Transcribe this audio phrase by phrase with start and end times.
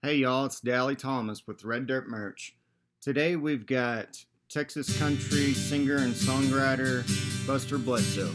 [0.00, 2.54] Hey y'all, it's Dally Thomas with Red Dirt Merch.
[3.00, 7.04] Today we've got Texas country singer and songwriter
[7.48, 8.30] Buster Bledsoe.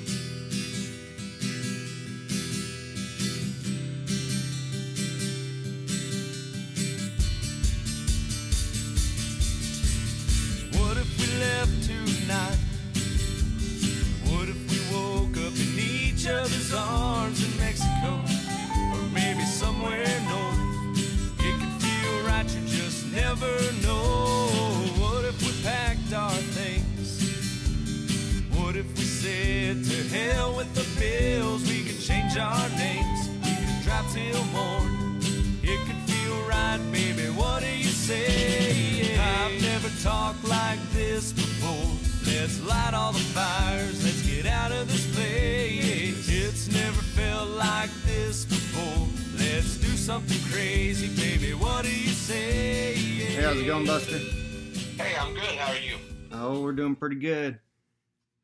[40.24, 41.92] Never talked like this before.
[42.26, 44.04] Let's light all the fires.
[44.04, 46.30] Let's get out of this place.
[46.30, 49.08] It's never felt like this before.
[49.38, 51.54] Let's do something crazy, baby.
[51.54, 52.94] What do you say?
[52.96, 54.18] Hey, how's it going, Buster?
[54.18, 55.44] Hey, I'm good.
[55.44, 55.98] How are you?
[56.32, 57.60] Oh, we're doing pretty good.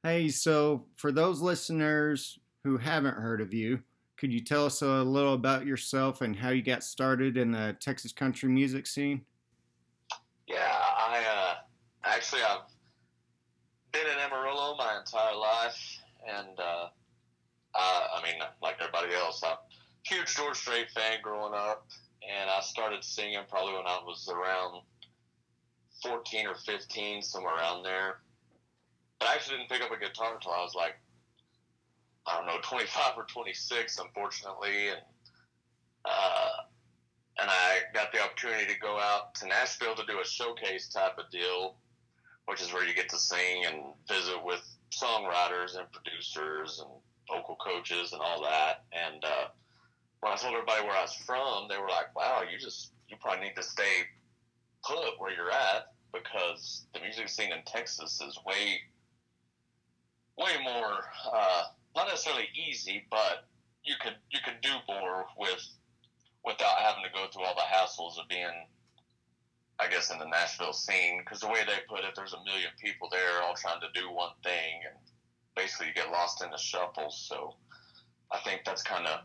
[0.04, 3.80] Hey, so for those listeners who haven't heard of you,
[4.18, 7.76] could you tell us a little about yourself and how you got started in the
[7.80, 9.22] Texas country music scene?
[10.48, 11.39] Yeah, I uh,
[12.16, 12.66] actually I've
[13.92, 16.88] been in Amarillo my entire life, and uh,
[17.76, 19.58] I, I mean, like everybody else, I'm a
[20.04, 21.88] huge George Strait fan growing up,
[22.28, 24.82] and I started singing probably when I was around
[26.04, 28.20] 14 or 15, somewhere around there.
[29.20, 30.96] But I actually didn't pick up a guitar until I was like,
[32.26, 35.02] I don't know, 25 or 26, unfortunately, and
[36.06, 36.50] uh,
[37.42, 41.18] and I got the opportunity to go out to Nashville to do a showcase type
[41.18, 41.76] of deal,
[42.50, 44.62] which is where you get to sing and visit with
[44.92, 46.90] songwriters and producers and
[47.30, 48.86] vocal coaches and all that.
[48.92, 49.48] And uh,
[50.22, 53.18] when I told everybody where I was from, they were like, "Wow, you just you
[53.22, 54.04] probably need to stay
[54.84, 58.82] put where you're at because the music scene in Texas is way
[60.38, 61.64] way more uh,
[61.96, 63.48] not necessarily easy, but
[63.84, 65.66] you could you could do more with
[66.44, 68.66] without having to go through all the hassles of being,
[69.80, 71.20] I guess, in the Nashville scene.
[71.20, 74.12] Because the way they put it, there's a million people there all trying to do
[74.12, 74.98] one thing, and
[75.56, 77.10] basically you get lost in the shuffle.
[77.10, 77.56] So
[78.32, 79.22] I think that's kind of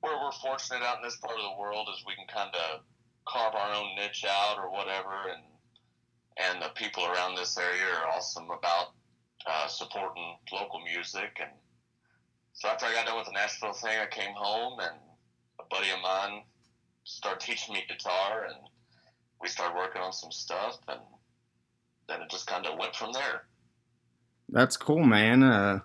[0.00, 2.80] where we're fortunate out in this part of the world is we can kind of
[3.26, 5.42] carve our own niche out or whatever, and
[6.36, 8.92] and the people around this area are awesome about
[9.46, 11.38] uh, supporting local music.
[11.40, 11.50] And
[12.54, 14.98] so after I got done with the Nashville thing, I came home and
[15.60, 16.42] a buddy of mine
[17.04, 18.56] started teaching me guitar, and
[19.40, 21.00] we started working on some stuff, and
[22.08, 23.42] then it just kind of went from there.
[24.48, 25.42] That's cool, man.
[25.42, 25.80] Uh,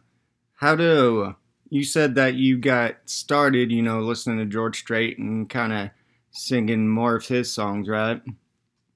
[0.56, 1.36] how do
[1.70, 5.90] you said that you got started, you know, listening to George Strait and kind of
[6.32, 8.22] singing more of his songs, right?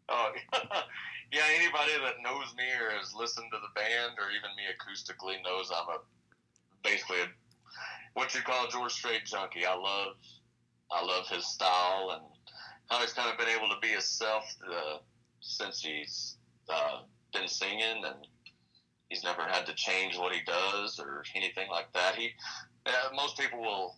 [0.09, 0.31] Oh,
[1.31, 1.41] yeah.
[1.55, 5.71] Anybody that knows me or has listened to the band or even me acoustically knows
[5.71, 5.99] I'm a
[6.83, 7.27] basically a,
[8.13, 9.65] what you call a George Strait junkie.
[9.65, 10.15] I love
[10.91, 12.23] I love his style and
[12.89, 14.97] how he's kind of been able to be himself uh,
[15.39, 16.37] since he's
[16.69, 16.99] uh,
[17.33, 18.27] been singing and
[19.09, 22.15] he's never had to change what he does or anything like that.
[22.15, 22.31] He
[22.85, 23.95] uh, most people will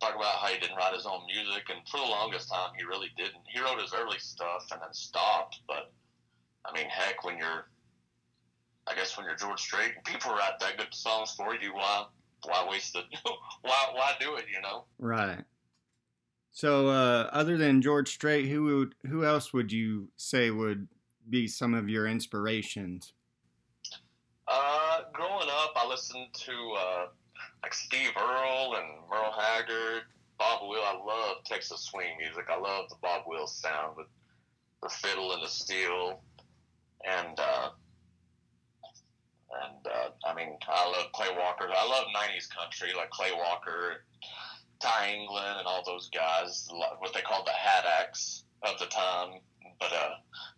[0.00, 2.84] talk about how he didn't write his own music, and for the longest time, he
[2.84, 3.42] really didn't.
[3.48, 5.60] He wrote his early stuff and then stopped.
[5.66, 5.92] But
[6.64, 7.66] I mean, heck, when you're,
[8.86, 12.06] I guess when you're George Strait, people write that good songs for you, why,
[12.44, 13.04] why waste it?
[13.62, 14.44] why, why do it?
[14.52, 14.84] You know?
[14.98, 15.42] Right.
[16.54, 20.86] So, uh, other than George Strait, who would, who else would you say would
[21.28, 23.12] be some of your inspirations?
[24.46, 27.06] Uh, growing up, I listened to uh,
[27.64, 30.02] like Steve Earle and Merle Haggard,
[30.38, 30.84] Bob Wills.
[30.86, 32.44] I love Texas swing music.
[32.48, 34.06] I love the Bob Wills sound with
[34.80, 36.20] the fiddle and the steel,
[37.04, 37.70] and uh,
[39.64, 41.68] and uh, I mean, I love Clay Walker.
[41.68, 44.04] I love '90s country, like Clay Walker,
[44.84, 46.68] Ty England, and all those guys.
[46.98, 49.40] What they called the hat acts of the time,
[49.80, 50.10] but uh,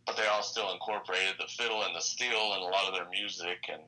[0.04, 3.08] but they all still incorporated the fiddle and the steel in a lot of their
[3.08, 3.82] music, and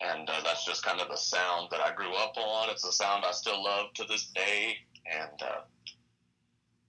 [0.00, 2.70] and uh, that's just kind of the sound that I grew up on.
[2.70, 4.74] It's the sound I still love to this day,
[5.06, 5.62] and uh,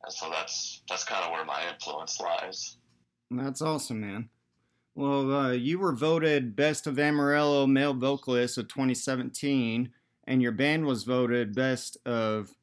[0.04, 2.78] and so that's that's kind of where my influence lies.
[3.30, 4.30] That's awesome, man.
[4.96, 9.90] Well, uh, you were voted Best of Amarillo Male Vocalist of 2017,
[10.26, 12.56] and your band was voted Best of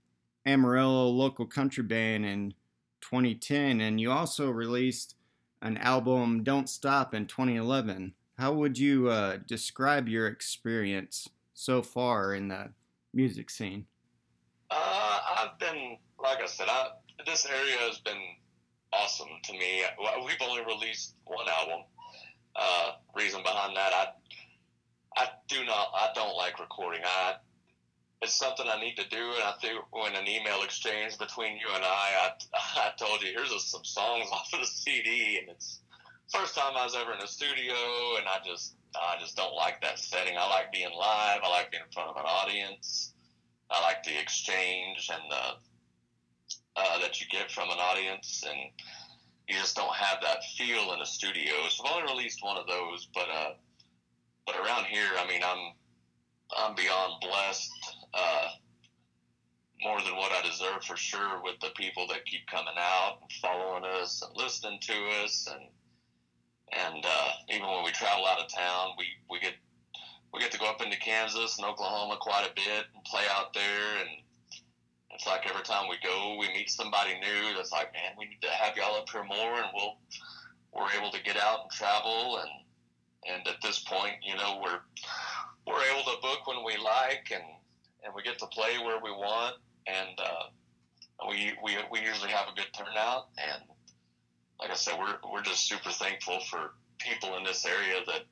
[0.47, 2.55] Amarillo Local Country Band in
[3.01, 5.15] 2010, and you also released
[5.63, 8.15] an album, Don't Stop, in 2011.
[8.39, 12.71] How would you uh, describe your experience so far in the
[13.13, 13.87] music scene?
[14.71, 16.89] Uh, I've been, like I said, I
[17.27, 18.23] this area has been
[18.93, 19.83] awesome to me.
[20.25, 21.85] We've only released one album.
[22.55, 24.07] Uh, reason behind that, I
[25.17, 27.03] I do not I don't like recording.
[27.05, 27.35] I
[28.21, 31.69] it's something I need to do, and I think when an email exchange between you
[31.75, 35.81] and I, I, I told you here's some songs off of the CD, and it's
[36.33, 37.75] first time I was ever in a studio,
[38.19, 40.37] and I just I just don't like that setting.
[40.37, 41.41] I like being live.
[41.45, 43.13] I like being in front of an audience.
[43.71, 48.59] I like the exchange and the uh, that you get from an audience, and
[49.49, 51.53] you just don't have that feel in a studio.
[51.71, 53.51] So I've only released one of those, but uh,
[54.47, 55.73] but around here, I mean, I'm
[56.57, 57.71] I'm beyond blessed,
[58.15, 58.49] uh,
[59.83, 63.31] more than what I deserve for sure, with the people that keep coming out and
[63.41, 64.95] following us and listening to
[65.25, 65.69] us, and
[66.73, 69.55] and uh, even when we travel out of town, we we get
[70.33, 73.55] we get to go up into Kansas and Oklahoma quite a bit and play out
[73.55, 74.01] there.
[74.01, 74.09] And
[75.11, 78.43] it's like every time we go, we meet somebody new that's like, man, we need
[78.43, 79.97] to have y'all up here more, and we'll
[80.73, 84.81] we're able to get out and travel, and and at this point, you know, we're
[85.67, 87.43] we're able to book when we like, and
[88.05, 89.57] and we get to play where we want,
[89.87, 93.63] and uh, we we we usually have a good turnout, and
[94.61, 98.23] like I said, we're we're just super thankful for people in this area that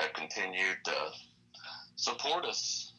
[0.00, 0.94] have continued to
[1.96, 2.92] support us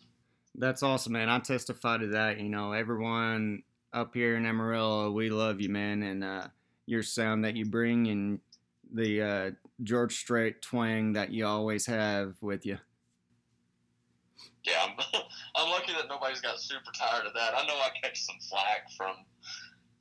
[0.58, 1.30] that's awesome, man.
[1.30, 2.40] I testify to that.
[2.40, 3.64] You know, everyone
[3.94, 6.48] up here in Amarillo, we love you, man, and uh,
[6.86, 8.40] your sound that you bring and
[8.92, 9.52] the uh,
[9.84, 12.78] George Strait twang that you always have with you.
[14.64, 14.88] Yeah,
[15.58, 17.54] I'm, lucky that nobody's got super tired of that.
[17.56, 19.16] I know I catch some flack from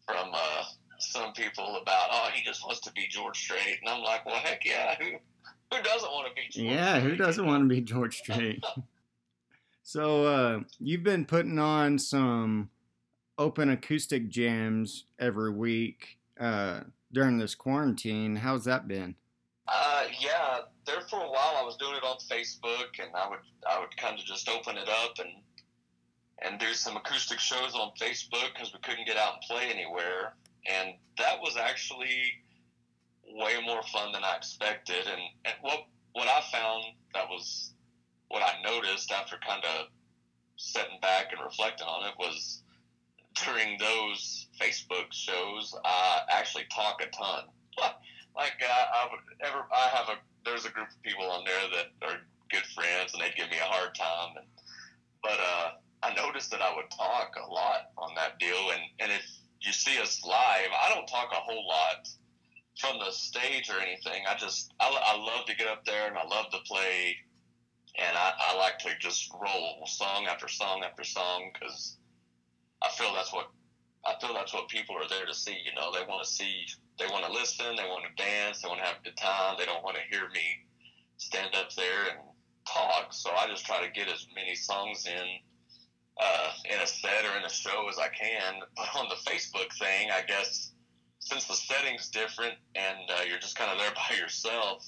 [0.07, 0.65] from uh,
[0.99, 4.37] some people about, oh, he just wants to be George Strait, and I'm like, well,
[4.37, 5.17] heck yeah, who
[5.75, 6.43] who doesn't want to be?
[6.43, 6.67] George Strait?
[6.67, 7.11] yeah, Strait?
[7.11, 8.65] who doesn't want to be George Strait?
[9.89, 12.71] So uh, you've been putting on some
[13.39, 16.81] open acoustic jams every week uh,
[17.13, 18.35] during this quarantine.
[18.35, 19.15] How's that been?
[19.69, 23.41] Uh, yeah, there for a while I was doing it on Facebook, and I would
[23.69, 25.31] I would kind of just open it up and
[26.43, 30.35] and do some acoustic shows on Facebook because we couldn't get out and play anywhere,
[30.71, 32.23] and that was actually
[33.29, 35.07] way more fun than I expected.
[35.07, 36.85] And, and what what I found
[37.15, 37.73] that was
[38.29, 39.87] what I noticed after kind of
[40.57, 42.63] sitting back and reflecting on it was
[43.45, 47.45] during those Facebook shows, I actually talk a ton.
[48.37, 51.67] like uh, I would ever, I have a there's a group of people on there
[51.75, 52.19] that are
[52.51, 54.39] good friends, and they'd give me a hard time.
[54.39, 54.47] And
[55.23, 55.71] but uh,
[56.03, 59.27] I noticed that I would talk a lot on that deal, and and if
[59.61, 62.09] you see us live, I don't talk a whole lot
[62.81, 64.23] from the stage or anything.
[64.29, 67.17] I just I, I love to get up there and I love to play
[67.99, 71.97] and I, I like to just roll song after song after song because
[72.83, 73.49] I feel that's what
[74.07, 75.57] I feel that's what people are there to see.
[75.65, 76.65] You know, they want to see,
[76.99, 79.57] they want to listen, they want to dance, they want to have a good time.
[79.59, 80.65] They don't want to hear me
[81.17, 82.19] stand up there and
[82.67, 83.13] talk.
[83.13, 85.27] So I just try to get as many songs in
[86.19, 88.61] uh, in a set or in a show as I can.
[88.77, 90.73] But on the Facebook thing, I guess
[91.19, 94.87] since the setting's different and uh, you're just kind of there by yourself,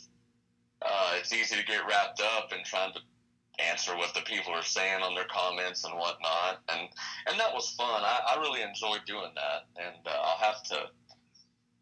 [0.83, 3.01] uh, it's easy to get wrapped up in trying to
[3.59, 6.61] answer what the people are saying on their comments and whatnot.
[6.69, 6.89] And
[7.27, 8.03] and that was fun.
[8.05, 9.67] I, I really enjoyed doing that.
[9.83, 10.79] And uh, I'll have to.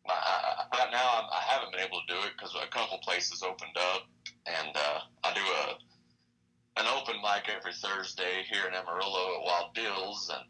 [0.08, 3.42] I, right now, I'm, I haven't been able to do it because a couple places
[3.42, 4.02] opened up,
[4.46, 9.74] and uh, I do a an open mic every Thursday here in Amarillo at Wild
[9.74, 10.44] Bill's, and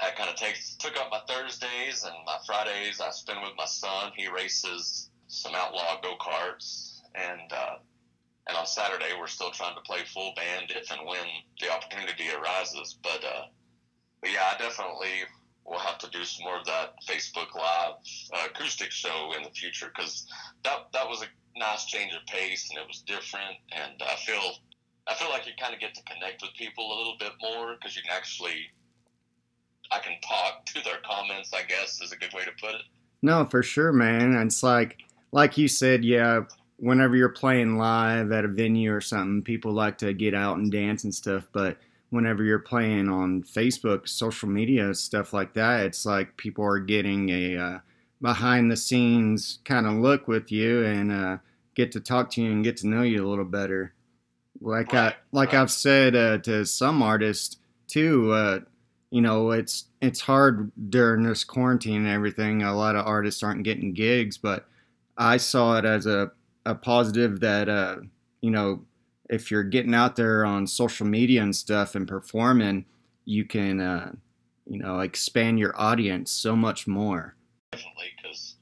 [0.00, 3.00] that kind of takes took up my Thursdays and my Fridays.
[3.00, 4.12] I spend with my son.
[4.16, 7.76] He races some outlaw go karts and uh,
[8.50, 11.24] and on Saturday we're still trying to play full band if and when
[11.60, 12.98] the opportunity arises.
[13.00, 13.44] But uh,
[14.20, 15.22] but yeah, I definitely
[15.64, 17.94] will have to do some more of that Facebook Live
[18.34, 20.26] uh, acoustic show in the future because
[20.64, 24.42] that that was a nice change of pace and it was different, and I feel
[25.06, 27.76] I feel like you kind of get to connect with people a little bit more
[27.76, 28.66] because you can actually
[29.92, 31.52] I can talk to their comments.
[31.54, 32.82] I guess is a good way to put it.
[33.22, 34.34] No, for sure, man.
[34.34, 34.98] It's like
[35.30, 36.42] like you said, yeah,
[36.80, 40.72] whenever you're playing live at a venue or something, people like to get out and
[40.72, 41.46] dance and stuff.
[41.52, 41.76] But
[42.08, 47.28] whenever you're playing on Facebook, social media, stuff like that, it's like people are getting
[47.28, 47.78] a uh,
[48.20, 51.36] behind the scenes kind of look with you and uh,
[51.74, 53.92] get to talk to you and get to know you a little better.
[54.60, 55.54] Like I like.
[55.54, 57.56] I've said uh, to some artists
[57.88, 58.60] too, uh,
[59.10, 62.62] you know, it's it's hard during this quarantine and everything.
[62.62, 64.66] A lot of artists aren't getting gigs, but
[65.16, 66.32] I saw it as a
[66.66, 67.96] a positive that uh,
[68.40, 68.84] you know
[69.28, 72.84] if you're getting out there on social media and stuff and performing,
[73.24, 74.12] you can uh,
[74.70, 77.34] you know, expand your audience so much more.
[77.72, 78.54] definitely because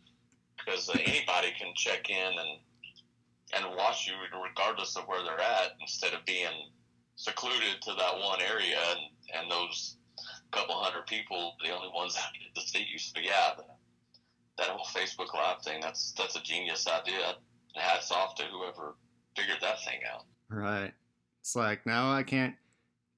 [0.57, 2.59] because uh, anybody can check in and
[3.55, 6.71] and watch you regardless of where they're at instead of being
[7.17, 9.01] secluded to that one area and
[9.35, 9.97] and those
[10.51, 13.77] couple hundred people the only ones that get to see you so yeah that,
[14.57, 17.35] that whole facebook live thing that's that's a genius idea
[17.79, 18.95] hats off to whoever
[19.37, 20.93] figured that thing out Right.
[21.41, 22.55] It's like now I can't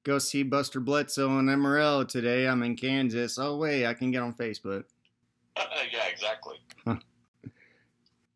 [0.05, 2.47] go see Buster Bledsoe in Amarillo today.
[2.47, 3.39] I'm in Kansas.
[3.39, 4.85] Oh wait, I can get on Facebook.
[5.93, 6.57] yeah exactly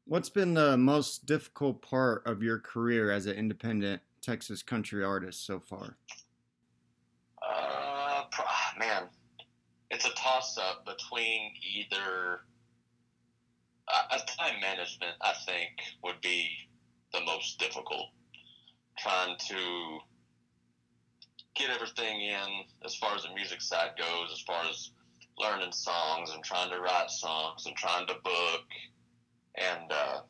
[0.06, 5.46] What's been the most difficult part of your career as an independent Texas country artist
[5.46, 5.96] so far?
[7.42, 8.24] Uh,
[8.78, 9.04] man,
[9.90, 12.40] it's a toss up between either
[14.38, 15.14] time management.
[15.22, 15.70] I think
[16.02, 16.48] would be
[17.12, 18.08] the most difficult.
[18.98, 19.98] Trying to
[21.54, 24.90] get everything in as far as the music side goes, as far as
[25.38, 28.64] learning songs and trying to write songs and trying to book
[29.56, 30.20] and uh,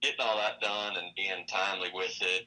[0.00, 2.44] getting all that done and being timely with it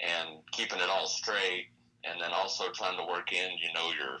[0.00, 1.66] and keeping it all straight
[2.04, 4.18] and then also trying to work in, you know, your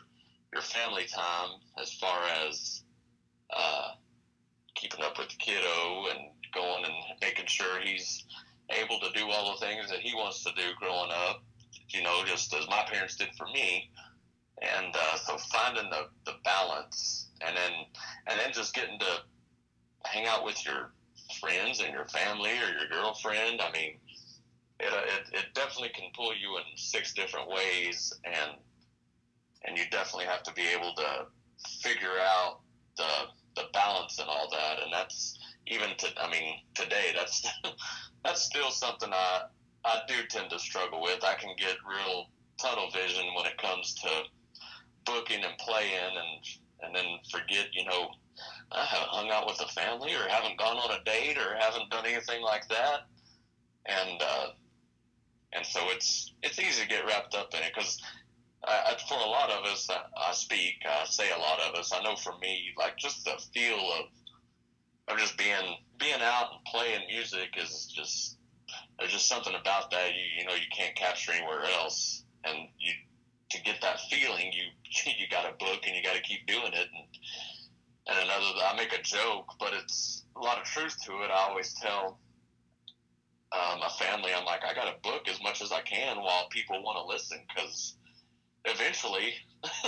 [0.52, 1.50] your family time
[1.80, 2.82] as far as
[3.54, 3.90] uh,
[4.74, 8.24] keeping up with the kiddo and going and making sure he's
[8.70, 11.42] able to do all the things that he wants to do growing up,
[11.88, 13.90] you know, just as my parents did for me.
[14.62, 17.72] And uh, so finding the, the balance and then
[18.26, 19.22] and then just getting to
[20.04, 20.92] hang out with your
[21.40, 23.60] friends and your family or your girlfriend.
[23.62, 23.94] I mean,
[24.78, 28.52] it, uh, it, it definitely can pull you in six different ways and
[29.64, 31.26] and you definitely have to be able to
[31.82, 32.60] figure out
[32.96, 33.04] the
[33.56, 37.46] the balance and all that and that's even to I mean today that's
[38.24, 39.42] that's still something I
[39.84, 41.24] I do tend to struggle with.
[41.24, 42.26] I can get real
[42.60, 44.08] tunnel vision when it comes to
[45.06, 46.44] booking and playing and
[46.82, 48.08] and then forget you know
[48.72, 51.90] I haven't hung out with the family or haven't gone on a date or haven't
[51.90, 53.00] done anything like that.
[53.86, 54.46] And uh
[55.52, 58.00] and so it's it's easy to get wrapped up in it because
[58.66, 61.92] uh, for a lot of us, I, I speak, I say a lot of us.
[61.92, 64.06] I know for me, like just the feel of
[65.08, 68.36] of just being being out and playing music is just
[68.98, 72.92] there's just something about that you you know you can't capture anywhere else, and you
[73.50, 76.72] to get that feeling you you got to book and you got to keep doing
[76.72, 77.06] it and
[78.08, 81.30] and another I make a joke, but it's a lot of truth to it.
[81.30, 82.18] I always tell
[83.52, 86.48] uh, my family, I'm like, I got to book as much as I can while
[86.50, 87.94] people want to listen because
[88.64, 89.34] eventually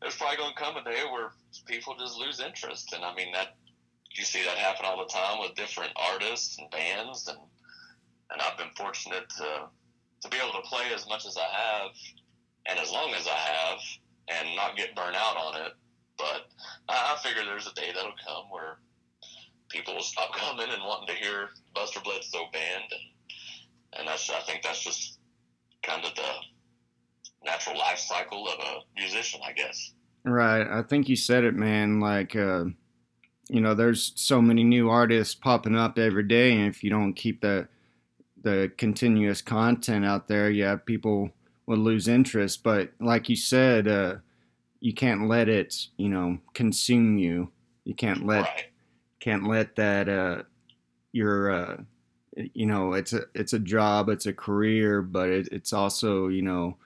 [0.00, 1.30] there's probably going to come a day where
[1.66, 2.92] people just lose interest.
[2.92, 3.56] And I mean, that
[4.16, 7.28] you see that happen all the time with different artists and bands.
[7.28, 7.38] And,
[8.30, 9.68] and I've been fortunate to,
[10.22, 11.90] to be able to play as much as I have
[12.66, 13.78] and as long as I have
[14.28, 15.72] and not get burnt out on it.
[16.16, 16.46] But
[16.88, 18.78] I, I figure there's a day that'll come where
[19.68, 23.00] people will stop coming and wanting to hear Buster Bledsoe band, and
[23.98, 25.18] and that's I think that's just
[27.74, 29.92] life cycle of a musician, I guess.
[30.24, 30.66] Right.
[30.66, 32.00] I think you said it, man.
[32.00, 32.64] Like, uh,
[33.48, 37.14] you know, there's so many new artists popping up every day, and if you don't
[37.14, 37.68] keep the
[38.42, 41.30] the continuous content out there, yeah, people
[41.66, 42.62] will lose interest.
[42.62, 44.16] But like you said, uh,
[44.80, 47.50] you can't let it, you know, consume you.
[47.84, 48.66] You can't let right.
[49.20, 50.42] can't let that uh
[51.12, 51.76] your uh
[52.34, 56.42] you know it's a it's a job it's a career but it, it's also you
[56.42, 56.76] know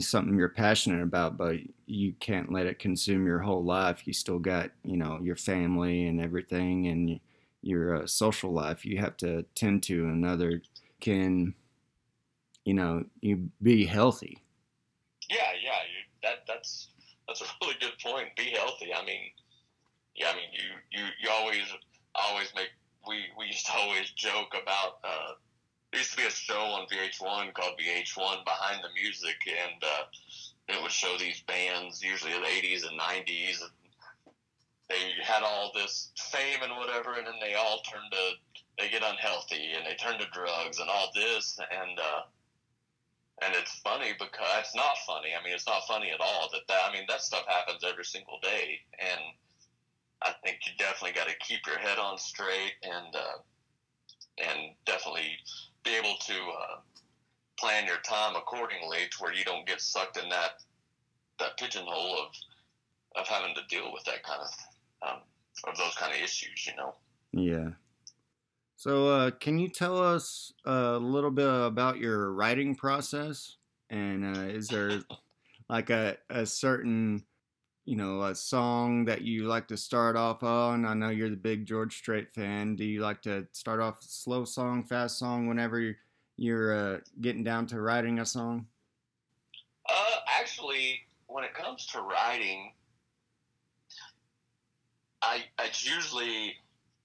[0.00, 4.38] something you're passionate about but you can't let it consume your whole life you still
[4.38, 7.20] got you know your family and everything and
[7.62, 10.62] your uh, social life you have to tend to another
[11.00, 11.54] can
[12.64, 14.38] you know you be healthy
[15.30, 16.88] Yeah, yeah, you, that that's
[17.26, 18.34] that's a really good point.
[18.36, 18.92] Be healthy.
[18.94, 19.30] I mean,
[20.14, 21.64] yeah, I mean, you you you always
[22.14, 22.70] always make
[23.06, 24.98] we we used to always joke about.
[25.04, 25.32] Uh,
[25.94, 30.04] there used to be a show on VH1 called VH1 Behind the Music, and uh,
[30.68, 33.62] it would show these bands, usually in the 80s and 90s.
[33.62, 33.70] And
[34.90, 38.32] they had all this fame and whatever, and then they all turn to
[38.76, 42.22] they get unhealthy and they turn to drugs and all this, and uh,
[43.44, 45.30] and it's funny because it's not funny.
[45.30, 46.48] I mean, it's not funny at all.
[46.52, 49.20] That that I mean, that stuff happens every single day, and
[50.22, 53.38] I think you definitely got to keep your head on straight and uh,
[54.38, 55.38] and definitely
[55.84, 56.76] be able to uh,
[57.58, 60.62] plan your time accordingly to where you don't get sucked in that
[61.38, 62.28] that pigeonhole of
[63.16, 65.18] of having to deal with that kind of um,
[65.68, 66.66] of those kind of issues.
[66.66, 66.94] You know.
[67.32, 67.70] Yeah.
[68.76, 73.56] So, uh, can you tell us a little bit about your writing process?
[73.88, 75.00] And uh, is there
[75.68, 77.24] like a, a certain
[77.84, 80.84] you know, a song that you like to start off on?
[80.84, 82.76] I know you're the big George Strait fan.
[82.76, 85.96] Do you like to start off slow song, fast song whenever
[86.36, 88.66] you're, uh, getting down to writing a song?
[89.88, 92.72] Uh, actually, when it comes to writing,
[95.22, 96.54] I it's usually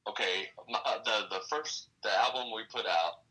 [0.07, 0.49] okay.
[0.69, 3.21] My, uh, the the first the album we put out,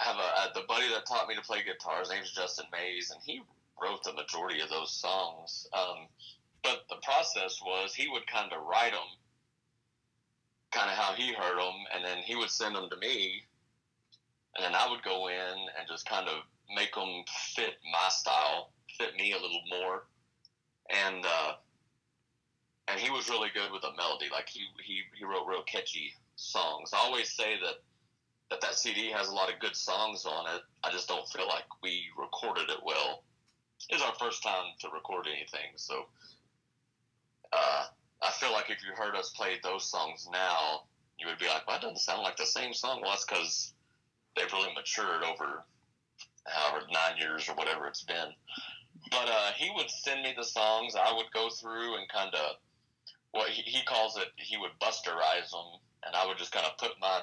[0.00, 2.00] I have a uh, the buddy that taught me to play guitar.
[2.00, 3.42] His name's Justin Mays, and he
[3.80, 5.66] wrote the majority of those songs.
[5.72, 6.08] Um,
[6.62, 9.10] but the process was he would kind of write them,
[10.72, 13.42] kind of how he heard them, and then he would send them to me,
[14.56, 16.42] and then I would go in and just kind of
[16.74, 17.22] make them
[17.54, 20.04] fit my style, fit me a little more,
[20.90, 21.52] and uh,
[22.88, 24.26] and he was really good with the melody.
[24.32, 26.90] Like he he he wrote real catchy songs.
[26.92, 27.82] I always say that
[28.50, 30.62] that that CD has a lot of good songs on it.
[30.84, 33.24] I just don't feel like we recorded it well.
[33.88, 36.06] It was our first time to record anything, so
[37.52, 37.84] uh,
[38.22, 40.82] I feel like if you heard us play those songs now,
[41.18, 43.72] you would be like, "Well, that doesn't sound like the same song." Well, that's because
[44.36, 45.64] they've really matured over
[46.46, 48.32] however nine years or whatever it's been.
[49.10, 50.94] But uh, he would send me the songs.
[50.94, 52.56] I would go through and kind of
[53.32, 54.28] what he calls it.
[54.36, 57.20] He would busterize them, and I would just kind of put my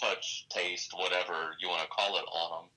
[0.00, 2.70] touch, taste, whatever you want to call it, on them.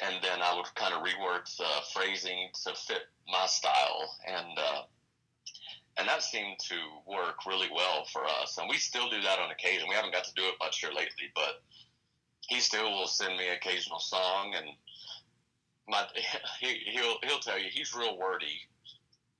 [0.00, 4.82] And then I would kind of rework the phrasing to fit my style, and uh,
[5.98, 8.56] and that seemed to work really well for us.
[8.58, 9.88] And we still do that on occasion.
[9.88, 11.62] We haven't got to do it much here lately, but
[12.48, 14.66] he still will send me occasional song, and
[15.88, 16.06] my
[16.60, 18.60] he, he'll he'll tell you he's real wordy.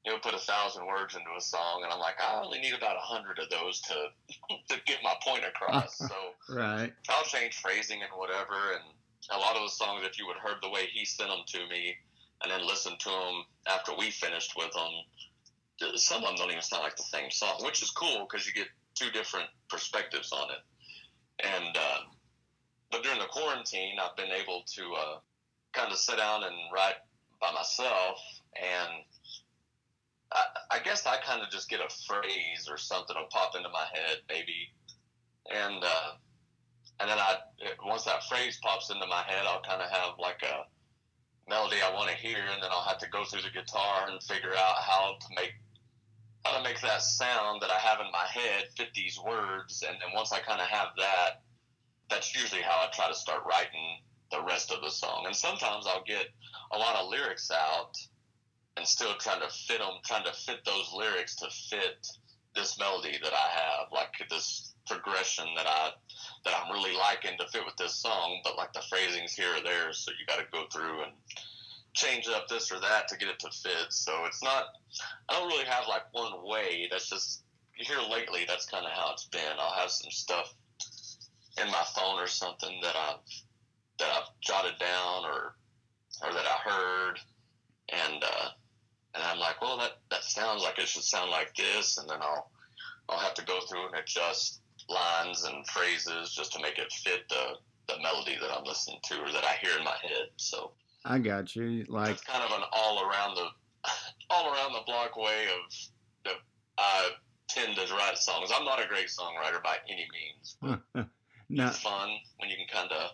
[0.04, 2.96] He'll put a thousand words into a song, and I'm like, I only need about
[2.96, 3.94] a hundred of those to
[4.68, 5.96] to get my point across.
[6.08, 6.14] so
[6.48, 6.92] Right.
[7.08, 8.82] I'll change phrasing and whatever, and
[9.30, 11.58] a lot of the songs, if you would heard the way he sent them to
[11.68, 11.94] me,
[12.42, 16.62] and then listened to them after we finished with them, some of them don't even
[16.62, 20.48] sound like the same song, which is cool because you get two different perspectives on
[20.50, 21.44] it.
[21.44, 21.98] And uh,
[22.90, 25.18] but during the quarantine, I've been able to uh,
[25.72, 26.96] kind of sit down and write
[27.40, 28.20] by myself,
[28.54, 29.04] and
[30.32, 33.68] I, I guess I kind of just get a phrase or something will pop into
[33.70, 34.70] my head, maybe,
[35.50, 36.12] and uh,
[37.02, 37.36] and then I
[37.84, 40.64] once that phrase pops into my head, I'll kind of have like a
[41.50, 44.22] melody I want to hear, and then I'll have to go through the guitar and
[44.22, 45.52] figure out how to make
[46.44, 49.96] how to make that sound that I have in my head fit these words, and
[50.00, 51.42] then once I kind of have that,
[52.08, 53.98] that's usually how I try to start writing
[54.30, 55.24] the rest of the song.
[55.26, 56.26] And sometimes I'll get
[56.72, 57.96] a lot of lyrics out
[58.76, 62.06] and still trying to fit them, trying to fit those lyrics to fit
[62.54, 65.90] this melody that I have, like this progression that I
[66.44, 69.62] that I'm really liking to fit with this song, but like the phrasing's here or
[69.62, 71.12] there, so you got to go through and
[71.94, 73.86] change up this or that to get it to fit.
[73.90, 74.64] So it's not.
[75.28, 76.88] I don't really have like one way.
[76.90, 77.42] That's just
[77.74, 78.44] here lately.
[78.46, 79.58] That's kind of how it's been.
[79.58, 80.52] I'll have some stuff
[81.60, 83.42] in my phone or something that I've
[83.98, 85.54] that I've jotted down or
[86.22, 87.18] or that I heard,
[87.88, 88.48] and uh,
[89.14, 92.18] and I'm like, well, that that sounds like it should sound like this, and then
[92.20, 92.50] I'll
[93.08, 97.28] I'll have to go through and adjust lines and phrases just to make it fit
[97.28, 97.56] the
[97.88, 100.28] the melody that I'm listening to or that I hear in my head.
[100.36, 100.72] So
[101.04, 101.84] I got you.
[101.88, 103.46] Like it's kind of an all around the
[104.30, 105.74] all around the block way of
[106.24, 106.34] that
[106.78, 107.10] I
[107.48, 108.50] tend to write songs.
[108.54, 110.56] I'm not a great songwriter by any means.
[110.60, 110.80] But
[111.48, 113.10] no, It's fun when you can kind of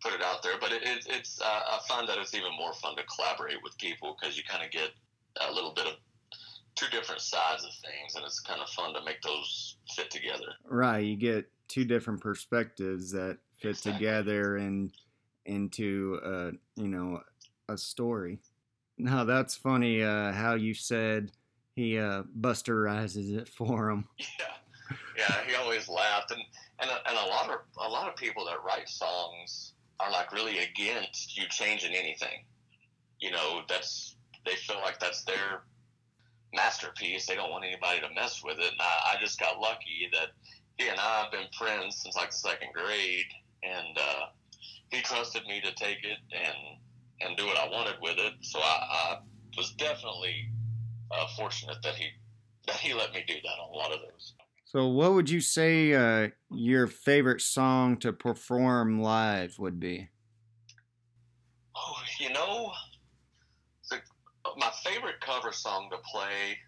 [0.00, 2.72] put it out there, but it, it, it's uh, I find that it's even more
[2.74, 4.90] fun to collaborate with people because you kind of get
[5.48, 5.94] a little bit of
[6.74, 10.54] two different sides of things, and it's kind of fun to make those fit together.
[10.68, 11.04] right.
[11.04, 13.92] You get two different perspectives that fit Exactly.
[13.92, 14.92] together and
[15.46, 17.20] into uh, you know
[17.68, 18.38] a story.
[18.98, 20.02] Now that's funny.
[20.02, 21.32] Uh, how you said
[21.74, 24.08] he uh, busterizes it for him.
[24.38, 25.44] Yeah, yeah.
[25.46, 26.42] He always laughed, and
[26.80, 30.32] and a, and a lot of a lot of people that write songs are like
[30.32, 32.44] really against you changing anything.
[33.20, 35.62] You know, that's they feel like that's their
[36.54, 37.26] masterpiece.
[37.26, 38.70] They don't want anybody to mess with it.
[38.72, 40.28] And I, I just got lucky that
[40.76, 43.26] he and I have been friends since like the second grade,
[43.62, 44.26] and uh,
[44.90, 46.56] he trusted me to take it and
[47.20, 48.32] and do what I wanted with it.
[48.40, 49.18] So I, I
[49.56, 50.50] was definitely
[51.10, 52.08] uh, fortunate that he
[52.66, 54.34] that he let me do that on a lot of those.
[54.64, 60.08] So, what would you say uh, your favorite song to perform live would be?
[61.76, 62.93] Oh, you know, the, my favorite
[65.34, 66.58] cover song to play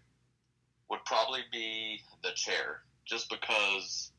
[0.89, 4.11] would probably be "The Chair," just because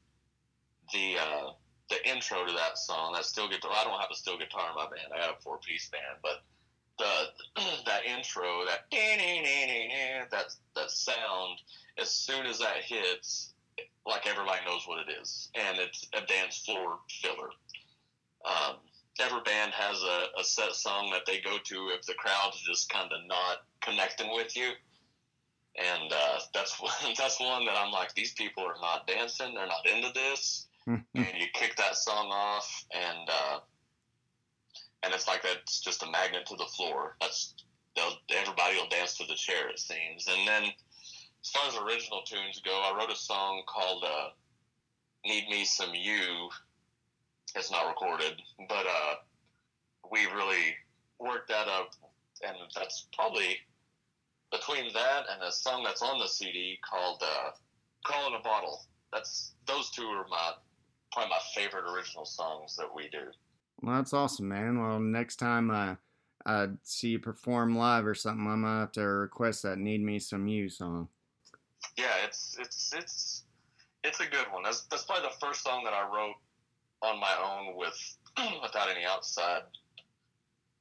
[0.92, 1.50] the uh,
[1.90, 3.70] the intro to that song, that steel guitar.
[3.74, 5.12] I don't have a steel guitar in my band.
[5.14, 6.42] I have a four piece band, but
[6.98, 8.84] the that intro, that
[10.30, 11.58] that that sound,
[11.98, 13.52] as soon as that hits,
[14.06, 17.50] like everybody knows what it is, and it's a dance floor filler.
[18.44, 18.76] Um,
[19.20, 22.88] every band has a, a set song that they go to if the crowd's just
[22.88, 24.70] kind of not connecting with you.
[25.76, 29.66] And uh, that's one, that's one that I'm like, these people are not dancing, they're
[29.66, 33.59] not into this, and you kick that song off, and uh,
[35.02, 37.16] and it's like that's just a magnet to the floor.
[37.20, 37.54] That's
[38.31, 40.26] everybody will dance to the chair, it seems.
[40.28, 40.62] And then
[41.42, 44.28] as far as original tunes go, I wrote a song called uh,
[45.24, 46.48] "Need Me Some You."
[47.54, 49.14] It's not recorded, but uh,
[50.11, 50.76] we really
[51.18, 51.90] worked that up,
[52.46, 53.56] and that's probably
[54.50, 57.50] between that and a song that's on the CD called uh,
[58.06, 60.52] "Call in a Bottle." That's those two are my
[61.12, 63.30] probably my favorite original songs that we do.
[63.80, 64.80] Well, that's awesome, man.
[64.80, 65.94] Well, next time uh,
[66.44, 70.18] I see you perform live or something, I'm gonna have to request that "Need Me
[70.18, 71.08] Some You" song.
[71.96, 73.44] Yeah, it's it's it's
[74.04, 74.62] it's a good one.
[74.62, 76.34] That's that's probably the first song that I wrote
[77.02, 78.16] on my own with
[78.62, 79.62] without any outside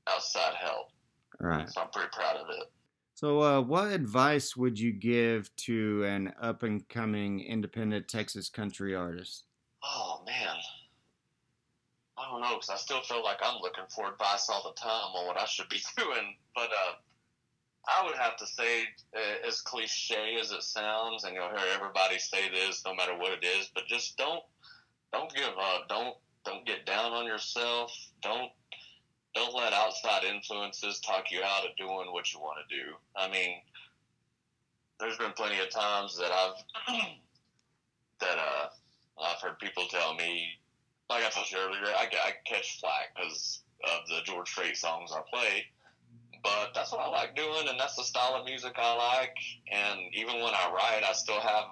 [0.09, 0.89] outside help.
[1.39, 1.69] Right.
[1.69, 2.71] So I'm pretty proud of it.
[3.13, 8.93] So, uh, what advice would you give to an up and coming independent Texas country
[8.95, 9.45] artist?
[9.83, 10.55] Oh man,
[12.17, 15.15] I don't know because I still feel like I'm looking for advice all the time
[15.15, 16.35] on what I should be doing.
[16.53, 16.93] But uh,
[17.87, 18.83] I would have to say,
[19.15, 23.31] uh, as cliche as it sounds, and you'll hear everybody say this, no matter what
[23.31, 24.43] it is, but just don't
[25.11, 25.87] don't give up.
[25.89, 26.15] Don't
[26.45, 27.91] don't get down on yourself.
[28.21, 28.51] Don't
[29.35, 32.91] don't let outside influences talk you out of doing what you want to do.
[33.15, 33.61] I mean,
[34.99, 36.95] there's been plenty of times that I've
[38.19, 38.67] that uh
[39.19, 40.47] I've heard people tell me,
[41.09, 45.11] like I told you earlier, I, I catch flack because of the George Strait songs
[45.11, 45.65] I play.
[46.43, 49.33] But that's what I like doing, and that's the style of music I like.
[49.71, 51.65] And even when I write, I still have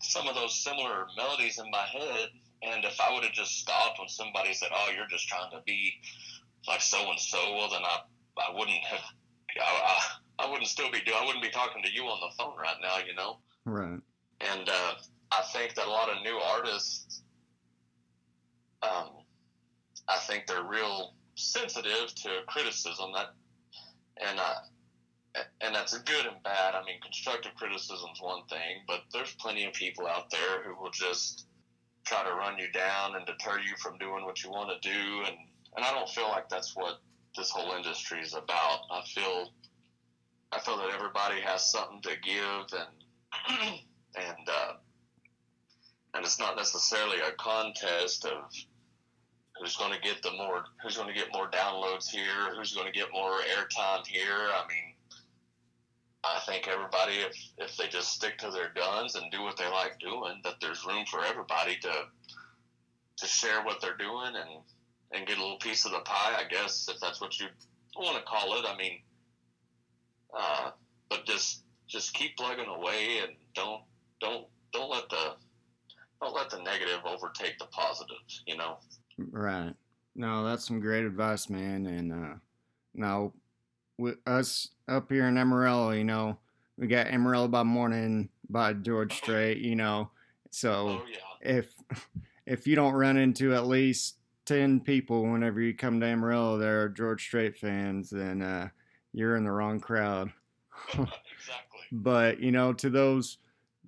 [0.00, 2.28] some of those similar melodies in my head.
[2.62, 5.60] And if I would have just stopped when somebody said, "Oh, you're just trying to
[5.66, 5.92] be
[6.66, 7.98] like so and so," well, then I
[8.38, 9.00] I wouldn't have
[9.60, 9.98] I,
[10.38, 12.56] I, I wouldn't still be doing I wouldn't be talking to you on the phone
[12.58, 13.38] right now, you know.
[13.64, 14.00] Right.
[14.40, 14.94] And uh,
[15.32, 17.22] I think that a lot of new artists,
[18.82, 19.10] um,
[20.08, 23.12] I think they're real sensitive to criticism.
[23.14, 23.34] That
[24.20, 26.74] and uh, and that's good and bad.
[26.74, 30.80] I mean, constructive criticism is one thing, but there's plenty of people out there who
[30.80, 31.46] will just
[32.06, 35.22] try to run you down and deter you from doing what you want to do.
[35.26, 35.36] And
[35.76, 37.00] and I don't feel like that's what
[37.36, 38.80] this whole industry is about.
[38.90, 39.52] I feel
[40.52, 43.68] I feel that everybody has something to give and
[44.16, 44.72] and uh,
[46.14, 48.50] and it's not necessarily a contest of
[49.58, 52.86] who's going to get the more who's going to get more downloads here, who's going
[52.86, 54.50] to get more airtime here.
[54.54, 54.95] I mean,
[56.34, 59.68] I think everybody, if if they just stick to their guns and do what they
[59.68, 61.92] like doing, that there's room for everybody to
[63.18, 64.62] to share what they're doing and
[65.12, 67.46] and get a little piece of the pie, I guess, if that's what you
[67.96, 68.66] want to call it.
[68.66, 69.00] I mean,
[70.36, 70.70] uh,
[71.08, 73.82] but just just keep plugging away and don't
[74.20, 75.34] don't don't let the
[76.20, 78.16] don't let the negative overtake the positive.
[78.46, 78.78] You know.
[79.18, 79.74] Right.
[80.14, 81.86] No, that's some great advice, man.
[81.86, 82.34] And uh,
[82.94, 83.32] now,
[83.98, 86.38] with us up here in Amarillo, you know,
[86.78, 90.10] we got Amarillo by Morning by George Strait, you know.
[90.50, 91.58] So Oh yeah.
[91.58, 91.72] if
[92.46, 96.68] if you don't run into at least ten people whenever you come to Amarillo that
[96.68, 98.68] are George Strait fans, then uh,
[99.12, 100.32] you're in the wrong crowd.
[100.88, 101.10] exactly.
[101.92, 103.38] But you know, to those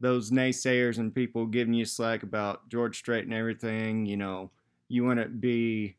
[0.00, 4.50] those naysayers and people giving you slack about George Strait and everything, you know,
[4.88, 5.96] you wouldn't be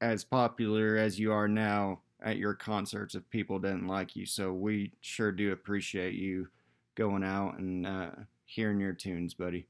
[0.00, 4.26] as popular as you are now at your concerts if people didn't like you.
[4.26, 6.48] So we sure do appreciate you
[6.94, 8.10] going out and uh,
[8.44, 9.66] hearing your tunes, buddy.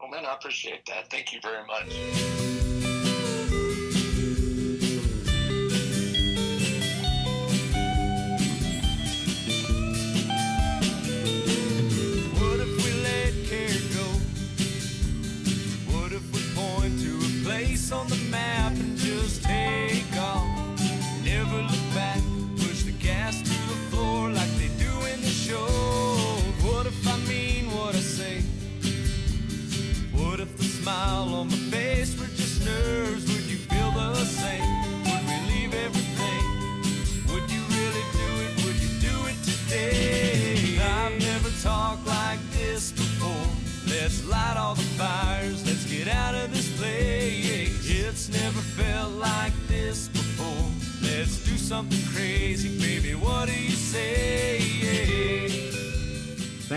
[0.00, 1.10] Well, man, I appreciate that.
[1.10, 2.71] Thank you very much.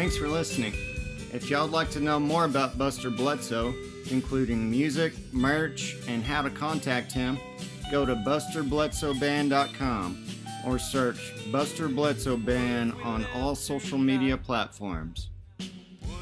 [0.05, 0.73] Thanks for listening.
[1.33, 3.73] If y'all would like to know more about Buster Bledsoe,
[4.11, 7.39] including music, merch, and how to contact him,
[7.91, 10.27] go to busterbledsoeband.com
[10.63, 15.29] or search Buster Bledsoe Band on all social media platforms.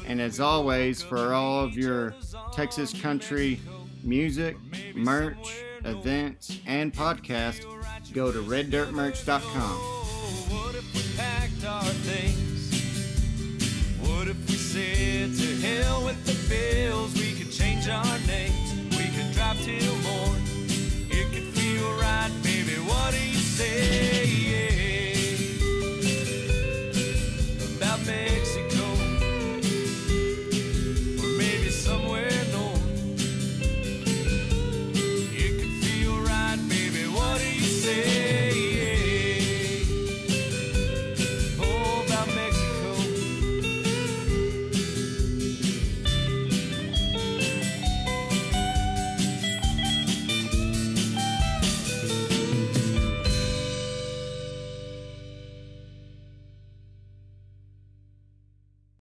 [0.06, 2.14] And as always, for all of your
[2.54, 3.60] Texas country
[4.02, 4.56] music,
[4.94, 7.66] merch, events, and podcasts,
[8.14, 10.03] go to reddirtmerch.com.